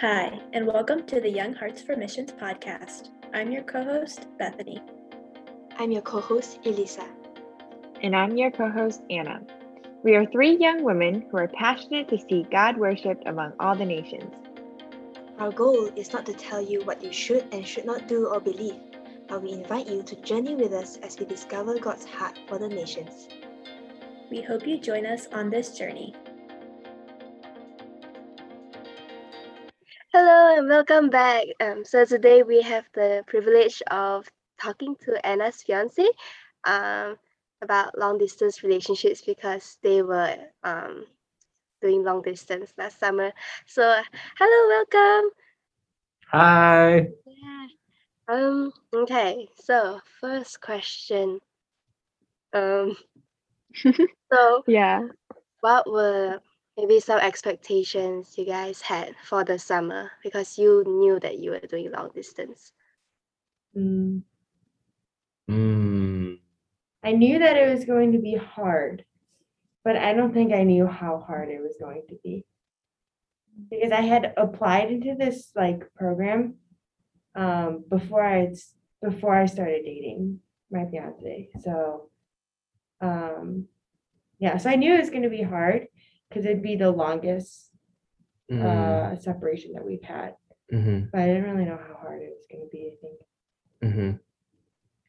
[0.00, 3.08] Hi, and welcome to the Young Hearts for Missions podcast.
[3.34, 4.80] I'm your co host, Bethany.
[5.76, 7.04] I'm your co host, Elisa.
[8.00, 9.40] And I'm your co host, Anna.
[10.04, 13.84] We are three young women who are passionate to see God worshipped among all the
[13.84, 14.32] nations.
[15.40, 18.38] Our goal is not to tell you what you should and should not do or
[18.38, 18.78] believe,
[19.26, 22.68] but we invite you to journey with us as we discover God's heart for the
[22.68, 23.26] nations.
[24.30, 26.14] We hope you join us on this journey.
[30.58, 31.44] Hello welcome back.
[31.60, 34.26] Um, so today we have the privilege of
[34.60, 36.04] talking to Anna's fiance
[36.64, 37.16] um,
[37.62, 41.06] about long distance relationships because they were um,
[41.80, 43.32] doing long distance last summer.
[43.66, 44.02] So
[44.36, 45.30] hello, welcome.
[46.32, 47.08] Hi.
[47.24, 47.66] Yeah.
[48.28, 48.72] Um.
[48.92, 49.48] Okay.
[49.62, 51.38] So first question.
[52.52, 52.96] Um.
[54.32, 55.02] so Yeah.
[55.60, 56.40] what were
[56.78, 61.60] maybe some expectations you guys had for the summer because you knew that you were
[61.60, 62.72] doing long distance?
[63.76, 64.22] Mm,
[65.50, 66.38] Mm,
[67.02, 69.04] I knew that it was going to be hard,
[69.84, 72.44] but I don't think I knew how hard it was going to be.
[73.70, 76.56] Because I had applied into this like program
[77.34, 81.48] um before I s- before I started dating my fiance.
[81.60, 82.10] So
[83.00, 83.68] um
[84.38, 85.88] yeah, so I knew it was going to be hard
[86.28, 87.70] because it'd be the longest
[88.50, 90.34] mm, uh separation that we've had.
[90.72, 93.94] mhm, But I didn't really know how hard it was going to be, I think.
[93.94, 94.20] mhm.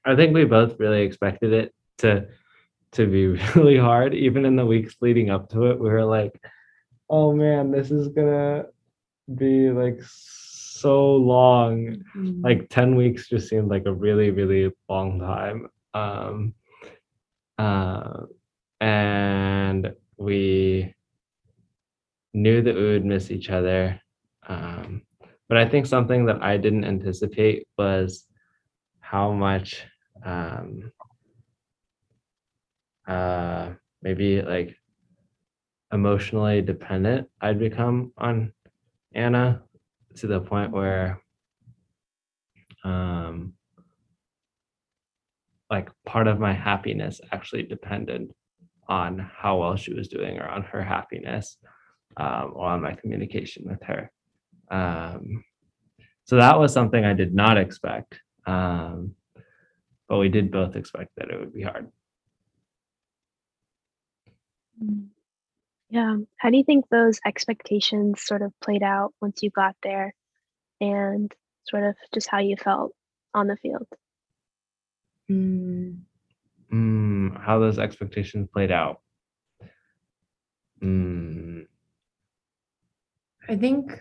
[0.06, 2.28] I think we both really expected it to
[2.94, 4.14] to be really hard.
[4.16, 6.34] Even in the weeks leading up to it, we were like,
[7.10, 8.66] "Oh man, this is gonna
[9.36, 12.04] be like so long."
[12.42, 15.68] Like ten weeks just seemed like a really, really long time.
[15.94, 16.54] Um,
[17.58, 18.26] uh,
[18.80, 20.96] and we
[22.34, 24.00] knew that we would miss each other.
[24.48, 25.02] Um,
[25.48, 28.26] but I think something that I didn't anticipate was
[29.00, 29.86] how much
[30.24, 30.92] um,
[33.08, 33.72] uh,
[34.04, 34.76] maybe like
[35.92, 38.54] emotionally dependent I'd become on
[39.14, 39.64] Anna
[40.18, 41.22] to the point where
[42.84, 43.54] um,
[45.70, 48.32] like part of my happiness actually depended
[48.88, 51.58] on how well she was doing or on her happiness
[52.20, 54.12] um, or on my communication with her.
[54.70, 55.44] Um,
[56.26, 58.20] so that was something I did not expect.
[58.46, 59.16] Um,
[60.08, 61.92] but we did both expect that it would be hard.
[65.90, 66.18] Yeah.
[66.38, 70.14] How do you think those expectations sort of played out once you got there
[70.80, 71.34] and
[71.68, 72.94] sort of just how you felt
[73.34, 73.88] on the field?
[75.30, 76.00] Mm,
[76.72, 79.02] Mm, how those expectations played out.
[80.84, 81.49] Mm,
[83.50, 84.00] I think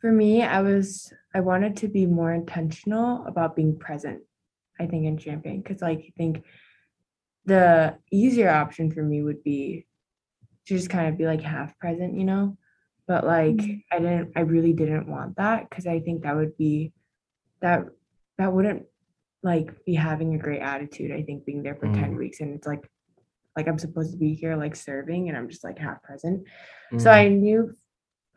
[0.00, 4.22] for me, I was I wanted to be more intentional about being present.
[4.78, 6.44] I think in champion because like I think
[7.44, 9.86] the easier option for me would be
[10.66, 12.56] to just kind of be like half present, you know.
[13.06, 13.60] But like
[13.92, 16.92] I didn't, I really didn't want that because I think that would be
[17.60, 17.84] that
[18.38, 18.84] that wouldn't
[19.42, 21.10] like be having a great attitude.
[21.12, 22.18] I think being there for ten Mm.
[22.18, 22.88] weeks and it's like
[23.56, 26.46] like I'm supposed to be here like serving and I'm just like half present.
[26.98, 27.72] So I knew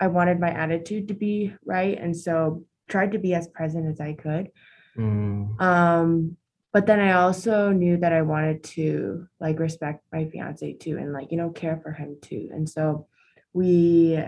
[0.04, 1.98] I wanted my attitude to be right.
[1.98, 4.52] And so tried to be as present as I could.
[4.98, 6.36] mm, Um,
[6.74, 11.14] but then I also knew that I wanted to like respect my fiance too and
[11.14, 12.50] like, you know, care for him too.
[12.52, 13.08] And so
[13.54, 14.20] we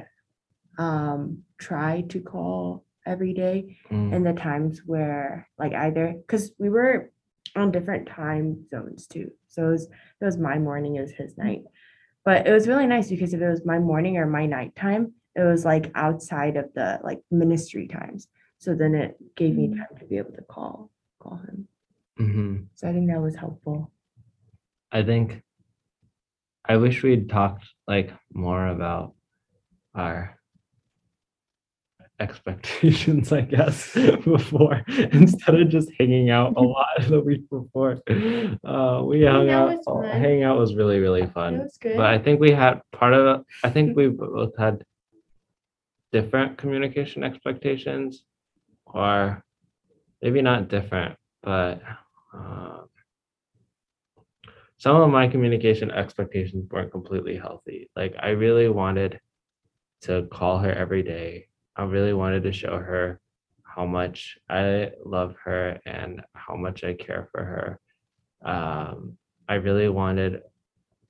[0.77, 6.69] um try to call every day mm, and the times where like either because we
[6.69, 7.11] were
[7.55, 9.31] on different time zones too.
[9.49, 9.83] So it was
[10.21, 11.63] it was my morning, it was his night.
[12.23, 15.43] But it was really nice because if it was my morning or my nighttime, it
[15.43, 18.27] was like outside of the like ministry times.
[18.57, 21.67] So then it gave me time to be able to call call him.
[22.19, 22.65] mhm.
[22.75, 23.91] So I think that was helpful.
[24.91, 25.41] I think
[26.67, 29.13] I wish we'd talked like more about
[29.93, 30.39] our
[32.19, 33.93] expectations, I guess,
[34.23, 37.97] before instead of just hanging out a lot the week before.
[38.63, 39.77] Uh, we hung out out.
[39.77, 40.03] was fun.
[40.21, 41.59] Hanging out was really really It fun.
[41.59, 41.97] was good.
[41.97, 43.45] But I think we had part of it.
[43.63, 44.83] I think we both had
[46.17, 48.23] different communication expectations,
[48.85, 49.43] or
[50.21, 51.81] maybe not different, but.
[52.33, 52.87] Um,
[54.77, 57.89] some of my communication expectations weren't completely healthy.
[57.95, 59.19] Like I really wanted
[60.01, 61.47] to call her every day.
[61.75, 63.19] I really wanted to show her
[63.63, 67.79] how much I love her and how much I care for her.
[68.43, 69.17] Um,
[69.47, 70.41] I really wanted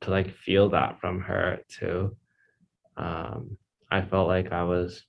[0.02, 2.16] to like feel that from her too.
[2.98, 3.58] Um,
[3.92, 5.04] I felt like I was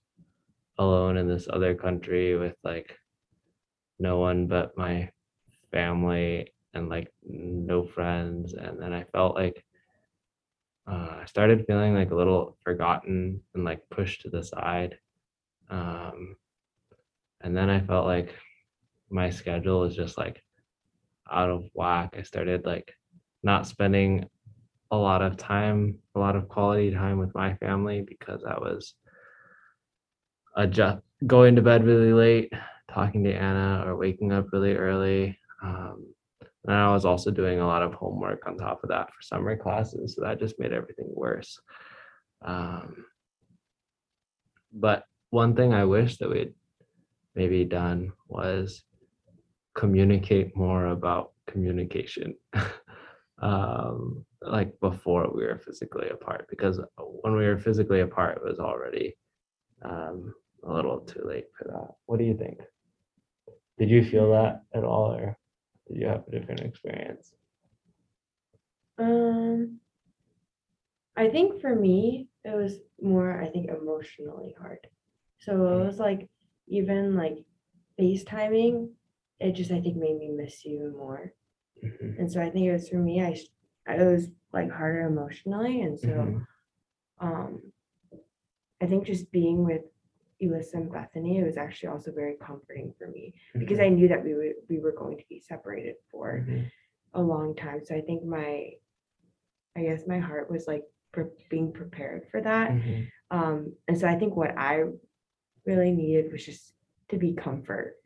[0.79, 2.97] alone in this other country with like
[3.99, 5.11] no one but my
[5.73, 8.55] family and like no friends.
[8.55, 9.65] And then i felt like
[10.87, 14.99] uh, i started feeling like a little forgotten and like pushed to the side.
[15.71, 16.37] Um,
[17.41, 18.35] and then i felt like
[19.11, 20.43] my schedule was just like
[21.31, 22.15] out of whack.
[22.19, 22.95] I started like
[23.43, 24.27] not spending
[24.97, 28.95] a lot of time a lot of quality time with my family because i was
[30.57, 32.53] adjust going to bed really late
[32.91, 36.07] talking to anna or waking up really early um,
[36.67, 39.57] and I was also doing a lot of homework on top of that for summer
[39.57, 40.15] classes.
[40.15, 41.61] So that just made everything worse.
[42.45, 43.05] Um,
[44.73, 46.55] but one thing I wish that we'd
[47.37, 48.83] maybe done was
[49.75, 52.35] communicate more about communication.
[53.39, 58.59] um, like before we were physically apart, because when we were physically apart, it was
[58.59, 59.17] already
[59.83, 60.35] um,
[60.65, 61.95] a little too late for that.
[62.07, 62.61] What do you think?
[63.79, 65.37] Did you feel that at all, or?
[65.89, 67.33] Did you have a different experience?
[68.99, 69.79] Um,
[71.17, 74.79] I think for me, it was more, I think, emotionally hard.
[75.39, 76.29] So it was like,
[76.69, 77.37] even like
[78.01, 78.91] FaceTiming,
[79.41, 81.33] it just, I think, made me miss you more.
[81.85, 83.37] Mhm, And so I think it was for me, I-
[83.89, 85.83] it was like harder emotionally.
[85.83, 86.47] And so, mhm,
[87.21, 87.73] um,
[88.83, 89.83] I think just being with
[90.41, 94.09] Elissa and Bethany, it was actually also very comforting for me because mhm, I knew
[94.09, 96.71] that we would, we were going to be separated for mhm,
[97.15, 97.81] a long time.
[97.85, 98.73] So I think my,
[99.77, 102.71] I guess my heart was like pre- being prepared for that.
[102.71, 104.85] mhm, Um, and so I think what I
[105.65, 106.75] really needed was just
[107.09, 107.97] to be comfort,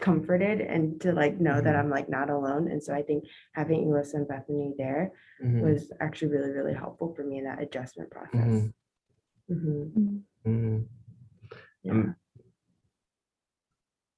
[0.00, 1.78] comforted and to like know that Mhm.
[1.78, 2.68] I'm like not alone.
[2.70, 5.12] And so I think having Elissa and Bethany there
[5.42, 8.40] mhm, was actually really, really helpful for me in that adjustment process.
[8.40, 8.72] Mhm.
[9.50, 10.88] Mhm, Mm, mhm.
[11.82, 11.92] Yeah.
[11.92, 12.16] Um,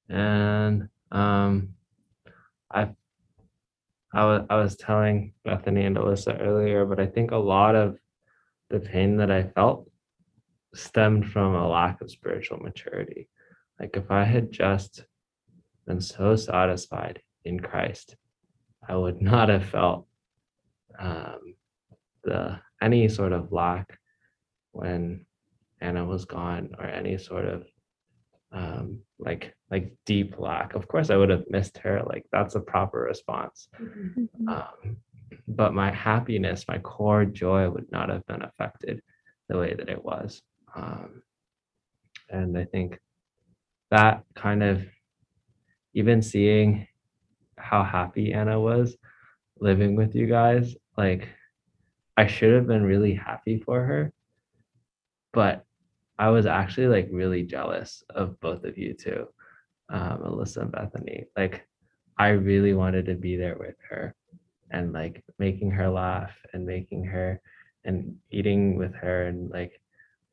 [0.08, 1.74] And um,
[2.70, 2.94] I
[4.12, 7.98] I was I was telling Bethany and Alyssa earlier, but I think a lot of
[8.70, 9.90] the pain that I felt
[10.74, 13.28] stemmed from a lack of spiritual maturity.
[13.80, 15.04] Like if I had just
[15.86, 18.16] been so satisfied in Christ,
[18.88, 20.06] I would not have felt
[20.98, 21.54] um,
[22.22, 23.98] the any sort of lack
[24.72, 25.26] when
[25.80, 27.64] Anna was gone or any sort of
[28.52, 30.74] um, like like deep lack.
[30.74, 32.02] Of course, I would have missed her.
[32.06, 33.68] Like that's a proper response.
[33.80, 34.96] Mhm, mhm, Um,
[35.48, 39.02] but my happiness, my core joy would not have been affected
[39.48, 40.40] the way that it was.
[40.74, 41.22] Um,
[42.30, 42.98] and I think
[43.90, 44.84] that kind of
[45.94, 46.86] even seeing
[47.56, 48.96] how happy Anna was
[49.58, 51.28] living with you guys, like
[52.16, 54.12] I should have been really happy for her,
[55.32, 55.64] but
[56.18, 59.26] I was actually like really jealous of both of you too,
[59.88, 61.24] um, Alyssa and Bethany.
[61.36, 61.66] Like
[62.18, 64.14] I really wanted to be there with her
[64.70, 67.40] and like making her laugh and making her
[67.84, 69.80] and eating with her and like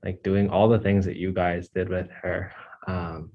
[0.04, 2.52] like doing all the things that you guys did with her.
[2.88, 3.32] Um,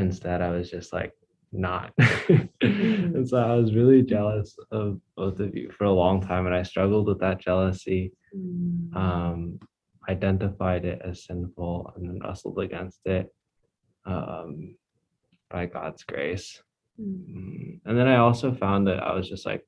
[0.00, 1.12] instead, I was just like
[1.52, 1.92] not.
[2.60, 6.54] and so I was really jealous of both of you for a long time, and
[6.54, 8.12] I struggled with that jealousy.
[8.34, 9.58] mhm, Um,
[10.08, 13.26] identified it as sinful and then wrestled against it
[14.06, 14.76] um,
[15.50, 16.62] by God's grace.
[17.00, 19.64] mhm, Mm, And then I also found that I was just like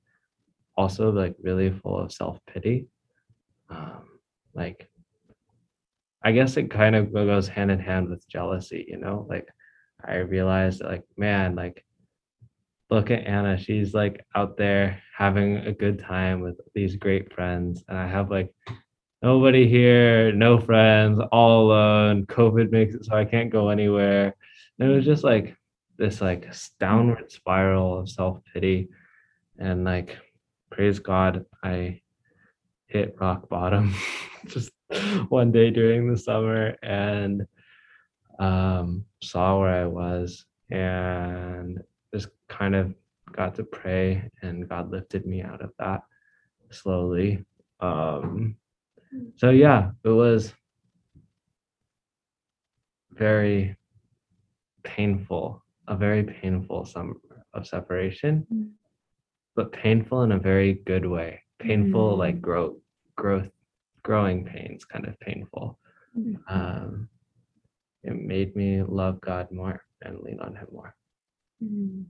[0.77, 2.87] also like really full of self pity.
[3.71, 4.05] Um,
[4.55, 4.89] like,
[6.25, 9.27] I guess it kind of goes hand in hand with jealousy, you know?
[9.29, 9.49] Like,
[10.05, 11.85] I realized like, man, like,
[12.91, 13.57] look at Anna.
[13.57, 17.83] She's like out there having a good time with these great friends.
[17.89, 18.53] And I have like
[19.23, 22.27] nobody here, no friends, all alone.
[22.27, 24.35] COVID makes it so I can't go anywhere.
[24.79, 25.57] And it was just like
[25.97, 28.89] this like downward spiral of self-pity.
[29.59, 30.19] And like
[30.71, 32.03] praise God, I
[32.87, 33.95] hit rock bottom
[34.47, 34.71] just
[35.29, 37.47] one day during the summer and
[38.39, 41.81] um saw where I was and
[42.15, 42.95] just kind of
[43.33, 46.03] got to pray and God lifted me out of that
[46.71, 47.45] slowly.
[47.81, 48.57] Um
[49.37, 50.53] so yeah, it was
[53.13, 53.77] very
[54.85, 57.15] painful, a very painful summer
[57.55, 58.71] of separation, Mm.
[59.55, 61.43] but painful in a very good way.
[61.59, 62.41] Painful, like Mm.
[62.41, 62.77] growth,
[63.17, 63.51] growth,
[64.03, 65.79] growing pains, kind of painful.
[66.17, 66.39] Mhm.
[66.49, 67.09] Um,
[68.05, 70.95] it made me love God more and lean on Him more.
[71.63, 72.05] mm.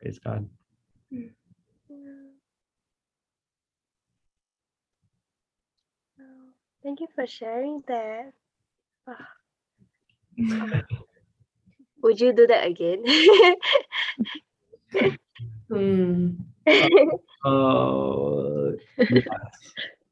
[0.00, 0.48] Praise God.
[6.82, 8.32] Thank you for sharing that.
[12.02, 13.04] Would you do that again?
[15.70, 16.30] Hmm.
[17.44, 18.72] Oh,
[19.08, 19.24] yes,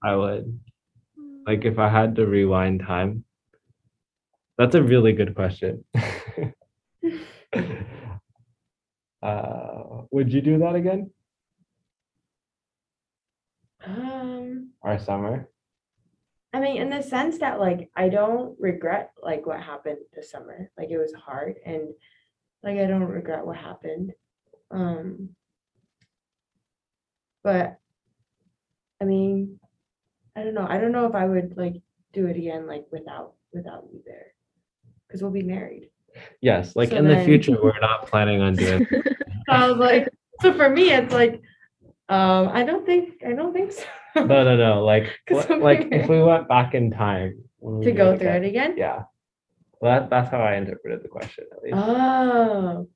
[0.03, 0.59] I would.
[1.47, 3.25] Like if I had to rewind time.
[4.59, 5.85] That's a really good question.
[9.23, 11.11] uh, would you do that again?
[13.87, 15.49] Um, Our summer?
[16.53, 20.71] I mean, in the sense that like I don't regret like what happened this summer.
[20.77, 21.91] Like it was hard and
[22.65, 24.13] like I don't regret what happened.
[24.71, 25.31] Um
[27.45, 27.79] but
[29.01, 29.61] I mean,
[30.35, 30.67] I don't know.
[30.69, 31.75] I don't know if I would like
[32.13, 34.33] do it again like without without you there.
[35.11, 35.91] Cuz we'll be married.
[36.41, 38.87] Yes, like So in the future, we're not planning on doing.
[39.49, 40.09] So I was like
[40.43, 41.41] so for me it's like
[42.11, 43.85] um I don't think I don't think so.
[44.17, 44.85] No, no, no.
[44.93, 47.33] Like, what- like if we went back in time
[47.83, 48.75] to go through again- it again.
[48.77, 49.03] Yeah.
[49.81, 51.45] Well, that, that's how I interpreted the question.
[51.53, 51.77] At least.
[51.79, 52.89] Oh,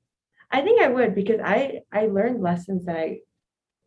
[0.51, 3.19] I think I would because I I learned lessons that I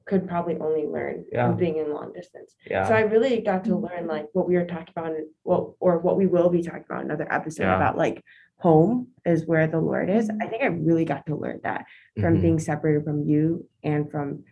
[0.06, 1.48] could probably only learn Yeah.
[1.48, 2.54] from being in long distance.
[2.70, 2.86] yeah.
[2.88, 5.98] So I really got to learn like what we were talking about, in- well, or
[5.98, 7.76] what we will be talking about in another episode Yeah.
[7.76, 8.22] about like
[8.58, 10.30] home is where the Lord is.
[10.40, 11.84] I think I really got to learn that
[12.20, 12.40] from Mhm.
[12.42, 14.44] being separated from you and from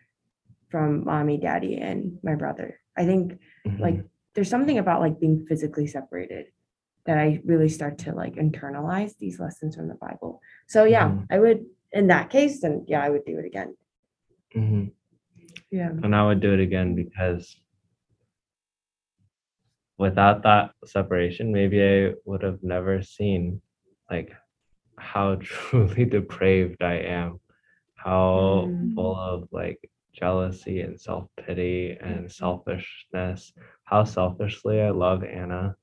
[0.71, 2.81] from mommy, daddy, and my brother.
[2.97, 3.39] I think
[3.79, 4.09] like Mhm.
[4.35, 6.47] there's something about like being physically separated
[7.05, 10.41] that I really start to like internalize these lessons from the Bible.
[10.67, 11.27] So yeah, Mhm.
[11.31, 13.77] I would in that case, then yeah, I would do it again.
[15.75, 15.91] Yeah.
[16.05, 17.57] and I would do it again because
[19.99, 23.61] without that separation, maybe I would have never seen
[24.11, 24.33] like
[24.99, 27.41] how truly depraved I am,
[27.97, 28.95] how Mm.
[28.95, 29.81] full of like
[30.13, 33.53] jealousy and self pity and selfishness,
[33.83, 35.75] how selfishly I love Anna,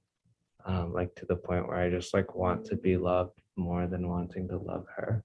[0.66, 4.08] um, like to the point where I just like want to be loved more than
[4.08, 5.24] wanting to love her.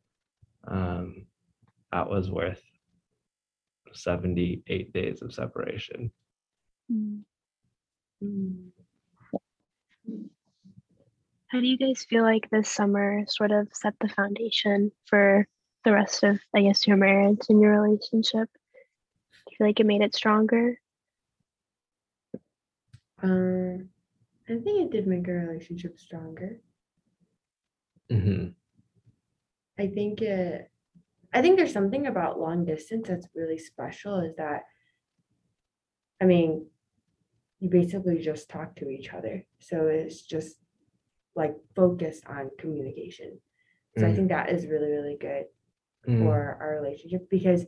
[0.66, 1.26] Um,
[1.92, 2.62] that was worth
[3.93, 6.11] 78 days of separation.
[6.93, 7.23] Mm.
[8.23, 8.69] Mm.
[11.49, 15.47] How do you guys feel like this summer sort of set the foundation for
[15.85, 18.49] the rest of, I guess, your marriage and your relationship?
[18.52, 20.78] Do you feel like it made it stronger?
[23.23, 23.88] Um,
[24.49, 26.61] I think it did make our relationship stronger.
[28.11, 28.55] Mhm.
[29.78, 30.71] I think it
[31.33, 34.62] I think there's something about long distance that's really special is that
[36.21, 36.66] I mean
[37.59, 39.47] you basically just talk to each other.
[39.61, 40.56] So it's just
[41.35, 43.40] like focused on communication.
[43.99, 44.16] So I Mm.
[44.16, 45.47] think that is really, really good
[46.06, 46.18] Mm.
[46.18, 47.66] for our relationship because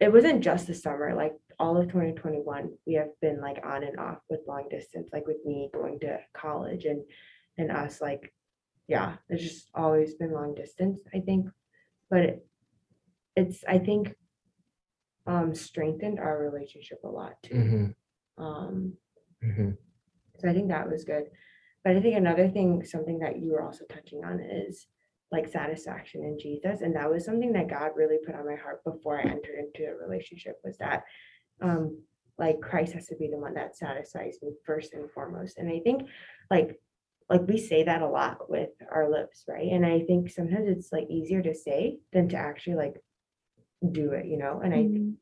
[0.00, 3.98] it wasn't just the summer like all of 2021 we have been like on and
[3.98, 7.04] off with long distance like with me going to college and
[7.58, 8.32] and us like
[8.86, 11.48] yeah it's just always been long distance i think
[12.10, 12.46] but it,
[13.38, 14.14] it's i think
[15.26, 17.94] um strengthened our relationship a lot too Mhm.
[18.44, 18.96] um
[19.42, 19.76] Mhm.
[20.38, 21.26] so I think that was good.
[21.84, 24.86] But I think another thing, something that you were also touching on is
[25.30, 26.80] like satisfaction in Jesus.
[26.80, 29.82] And that was something that God really put on my heart before I entered into
[29.90, 31.04] a relationship was that
[31.60, 31.82] um
[32.44, 35.58] like Christ has to be the one that satisfies me first and foremost.
[35.58, 35.98] And I think
[36.50, 36.80] like
[37.30, 39.70] like we say that a lot with our lips, right?
[39.70, 42.96] And I think sometimes it's like easier to say than to actually like
[43.92, 44.60] do it, you know?
[44.60, 45.14] And I Mm.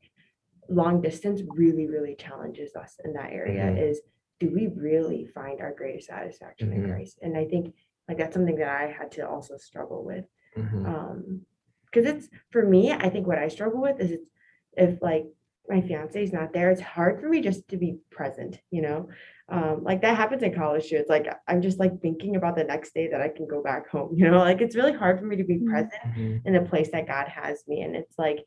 [0.69, 3.89] long distance really really challenges us in that area Mhm.
[3.89, 4.01] is
[4.39, 6.89] do we really find our greatest satisfaction in Mhm.
[6.89, 7.73] christ and i think
[8.07, 10.25] like that's something that i had to also struggle with
[10.57, 10.85] Mhm.
[10.85, 11.41] um
[11.85, 14.29] because it's for me i think what i struggle with is it's
[14.73, 15.25] if like
[15.69, 19.09] my fiance is not there it's hard for me just to be present you know
[19.49, 22.63] um like that happens in college too it's like i'm just like thinking about the
[22.63, 25.25] next day that i can go back home you know like it's really hard for
[25.25, 25.69] me to be Mhm.
[25.69, 26.45] present Mhm.
[26.45, 27.81] in the place that God has me.
[27.81, 28.39] And it's like,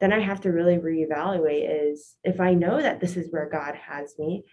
[0.00, 3.74] then I have to really reevaluate is if I know that this is where God
[3.74, 4.44] has me,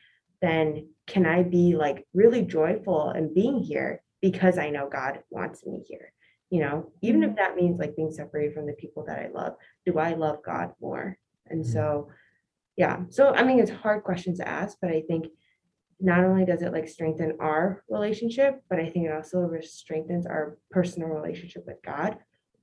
[0.41, 5.65] then can I be like really joyful in being here because I know God wants
[5.65, 6.11] me here?
[6.49, 9.55] You know, even if that means like being separated from the people that I love,
[9.85, 11.17] do I love God more?
[11.53, 12.09] And so,
[12.75, 13.03] yeah.
[13.09, 15.27] So, I mean, it's hard questions to ask, but I think
[15.99, 20.57] not only does it like strengthen our relationship, but I think it also strengthens our
[20.71, 22.17] personal relationship with God,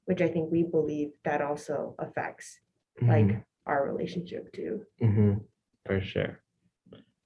[0.07, 2.59] which I think we believe that also affects
[3.01, 3.45] like Mhm.
[3.67, 4.85] our relationship too.
[5.01, 5.45] Mhm.
[5.87, 6.43] For sure.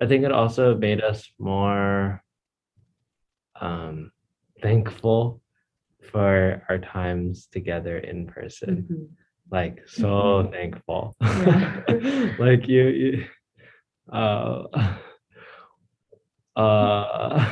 [0.01, 2.23] I think it also made us more
[3.61, 4.13] um,
[4.61, 5.41] thankful
[6.03, 9.17] for our times together in person.
[9.51, 11.15] Like so thankful.
[11.21, 12.35] Yeah.
[12.39, 13.25] like you, you
[14.13, 14.65] uh,
[16.57, 17.51] uh,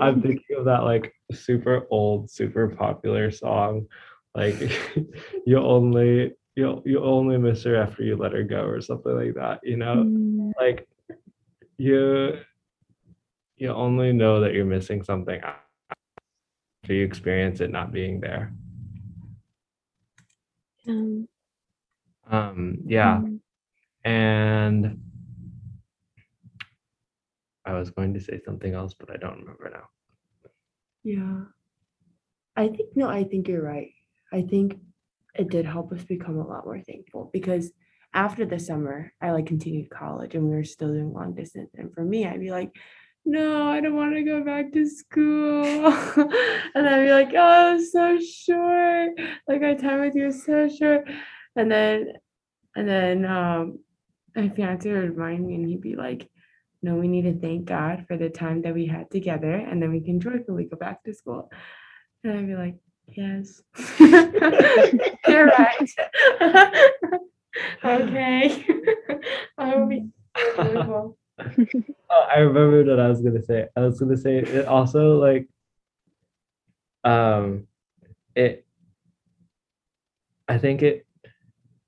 [0.00, 3.86] I'm thinking of that like super old, super popular song,
[4.34, 4.56] like
[5.46, 9.34] you only you you only miss her after you let her go or something like
[9.34, 9.60] that.
[9.62, 10.88] You know, Mm, like
[11.78, 12.38] you
[13.56, 18.52] you only know that you're missing something after you experience it not being there.
[20.88, 21.28] Um,
[22.30, 23.40] Um, yeah, mm,
[24.04, 25.00] and
[27.64, 29.88] I was going to say something else, but I don't remember now.
[31.02, 31.44] Yeah.
[32.56, 33.92] I think, no, I think you're right.
[34.32, 34.78] I think
[35.34, 37.72] it did help us become a lot more thankful because
[38.12, 41.70] after the summer, I like continued college and we were still doing long distance.
[41.74, 42.70] And for me, I'd be like,
[43.24, 45.64] no, I don't want to go back to school.
[46.74, 49.12] and I'd be like, oh, so short.
[49.48, 51.08] Like my time with you is so short.
[51.56, 52.12] And then,
[52.76, 53.78] and then, um,
[54.36, 56.28] my fiance would remind me and he'd be like,
[56.84, 59.90] no, we need to thank God for the time that we had together, and then
[59.90, 61.50] we can joyfully go back to school.
[62.22, 62.76] And I'd be like,
[63.08, 63.62] yes,
[65.26, 65.90] you're right.
[67.84, 68.66] okay,
[69.56, 70.08] I will be.
[70.58, 73.66] Oh, I remembered what I was gonna say.
[73.76, 75.48] I was gonna say it also like
[77.04, 77.66] um
[78.34, 78.64] it
[80.48, 81.06] I think it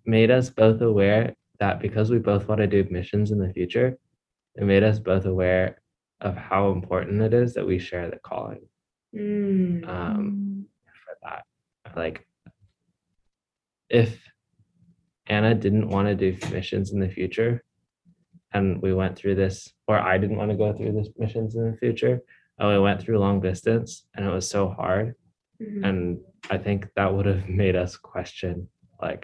[0.07, 3.97] made us both aware that because we both want to do missions in the future,
[4.57, 5.81] it made us both aware
[6.21, 8.67] of how important it is that we share the calling
[9.15, 11.45] Mm, um for that.
[11.97, 12.27] Like
[13.89, 14.19] if
[15.27, 17.63] Anna didn't want to do missions in the future
[18.57, 19.57] and we went through this
[19.89, 22.17] or I didn't want to go through this missions in the future
[22.59, 25.07] and we went through long distance and it was so hard
[25.63, 26.01] mhm, and
[26.55, 28.55] I think that would have made us question
[29.07, 29.23] like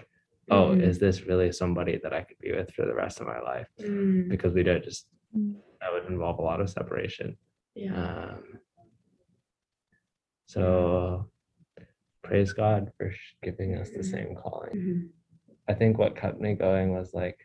[0.57, 0.83] oh Mhm.
[0.89, 3.71] is this really somebody that I could be with for the rest of my life
[3.81, 5.03] mm, because we don't just
[5.37, 5.55] Mm.
[5.81, 7.29] that would involve a lot of separation
[7.75, 7.95] yeah.
[8.01, 8.43] um,
[10.55, 10.65] so
[12.23, 13.09] praise God for
[13.47, 14.11] giving us the Mhm.
[14.15, 14.77] same calling.
[14.77, 15.01] mhm,
[15.69, 17.39] I think what kept me going was like,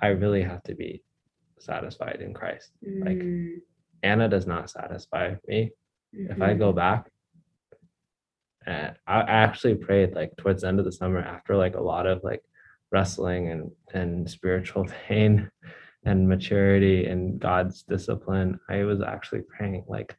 [0.00, 1.02] I really have to be
[1.58, 2.70] satisfied in Christ.
[2.82, 3.56] Like, mm,
[4.02, 5.70] Anna does not satisfy me.
[6.12, 7.10] If I go back,
[8.66, 11.80] and I I actually prayed like towards the end of the summer after like a
[11.82, 12.42] lot of like
[12.90, 15.50] wrestling and and spiritual pain
[16.04, 18.60] and maturity and God's discipline.
[18.68, 20.16] I was actually praying like,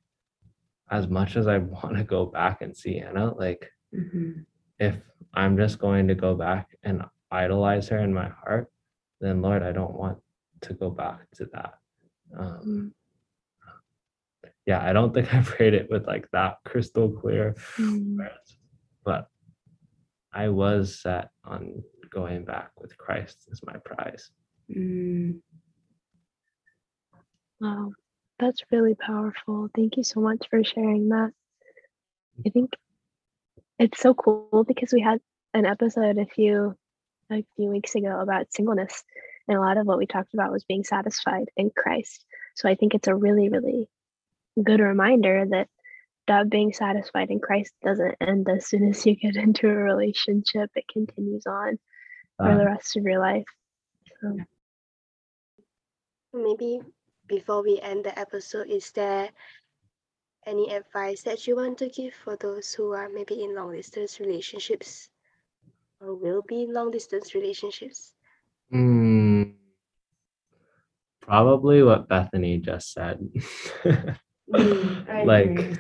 [0.92, 4.46] as much as I want to go back and see Anna, like mhm,
[4.80, 4.98] if
[5.34, 8.70] I'm just going to go back and idolize her in my heart,
[9.20, 10.20] then Lord, I don't want
[10.62, 11.74] to go back to that.
[12.38, 12.94] Um,
[14.66, 18.58] yeah, I don't think I prayed it with like that crystal clear mm, words,
[19.04, 19.28] but
[20.34, 24.30] I was set on going back with Christ as my prize.
[24.70, 25.40] mm.
[27.60, 27.92] Wow,
[28.40, 29.70] that's really powerful.
[29.76, 31.32] Thank you so much for sharing that.
[32.46, 32.74] I think
[33.80, 35.20] it's so cool because we had
[35.56, 36.76] an episode a few
[37.32, 39.04] a few weeks ago about singleness,
[39.48, 42.26] and a lot of what we talked about was being satisfied in Christ.
[42.56, 43.90] So I think it's a really, really
[44.62, 45.68] good reminder that
[46.28, 50.70] that being satisfied in Christ doesn't end as soon as you get into a relationship.
[50.76, 51.80] It continues on
[52.38, 53.46] for Uh, the rest of your life.
[54.22, 54.38] So
[56.34, 56.82] Maybe
[57.28, 59.30] before we end the episode, is there
[60.46, 64.20] any advice that you want to give for those who are maybe in long distance
[64.20, 65.10] relationships
[66.00, 68.14] or will be in long distance relationships?
[68.72, 69.54] mm,
[71.22, 73.20] probably what Bethany just said.
[74.50, 75.78] Mm, like agree.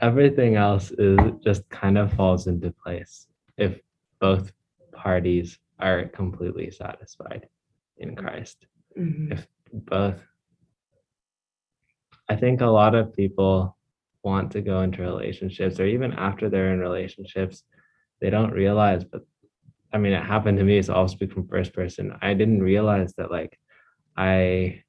[0.00, 3.80] everything else is just kind of falls into place if
[4.20, 4.52] both
[4.92, 7.48] parties are completely satisfied
[7.98, 8.66] in Christ.
[8.96, 10.20] Mhm, If both
[12.28, 13.76] I think a lot of people
[14.22, 17.64] want to go into relationships or even after they're in relationships,
[18.20, 19.22] they don't realize, but
[19.92, 22.16] I mean, it happened to me, so I'll speak from first person.
[22.20, 23.58] I didn't realize that like
[24.16, 24.82] I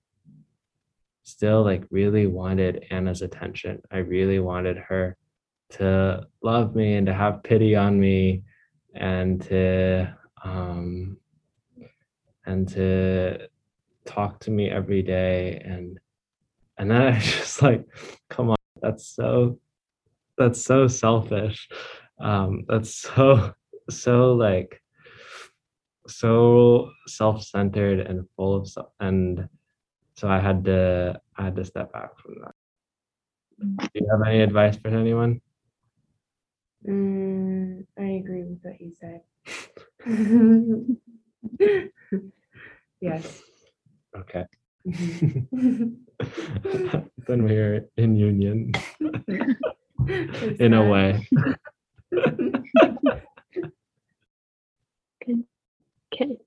[1.23, 3.81] still like really wanted Anna's attention.
[3.91, 5.17] I really wanted her
[5.71, 8.43] to love me and to have pity on me
[8.93, 11.17] and to um
[12.45, 13.47] and to
[14.05, 15.99] talk to me every day and
[16.77, 17.85] and then I was just like,
[18.29, 19.59] come on, that's so
[20.37, 21.69] that's so selfish.
[22.19, 23.53] Um, that's so
[23.89, 24.81] so like
[26.07, 29.49] so self-centered and full of self and
[30.15, 32.55] so I had to I had to step back from that.
[33.59, 35.41] Do you have any advice for anyone?
[36.87, 39.21] Mm, I agree with what you said.
[43.01, 43.41] yes.
[44.15, 44.45] Okay.
[44.87, 45.97] Mhm.
[47.27, 48.71] then we're in union
[50.59, 51.27] in a sad.
[56.13, 56.37] Okay.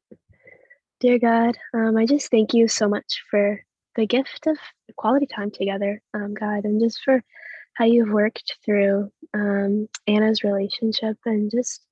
[1.01, 3.61] Dear God, um, I just thank you so much for
[3.97, 4.57] the gift of
[4.97, 7.23] quality time together, um, God, and just for
[7.75, 11.17] how you've worked through um, Anna's relationship.
[11.25, 11.85] And just,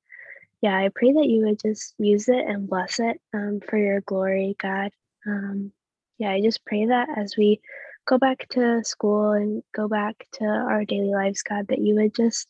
[0.62, 4.00] yeah, I pray that you would just use it and bless it um, for your
[4.00, 4.90] glory, God.
[5.26, 5.72] Um,
[6.18, 7.60] yeah, I just pray that as we
[8.06, 12.14] go back to school and go back to our daily lives, God, that you would
[12.14, 12.48] just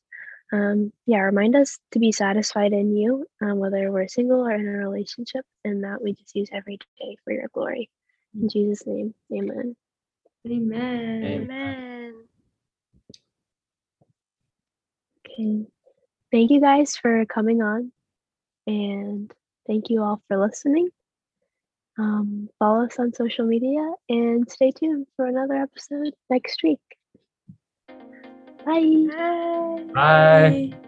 [0.53, 4.67] um, yeah, remind us to be satisfied in you, um, whether we're single or in
[4.67, 7.91] a relationship, and that we just use every day for your glory.
[8.41, 9.75] In Jesus' name, amen.
[10.47, 11.25] Amen.
[11.25, 12.15] Amen.
[15.27, 15.67] Okay.
[16.31, 17.91] Thank you guys for coming on,
[18.67, 19.33] and
[19.67, 20.91] thank you all for listening.
[21.99, 26.81] Um, follow us on social media and stay tuned for another episode next week.
[28.67, 28.81] 拜
[29.15, 30.86] 拜拜。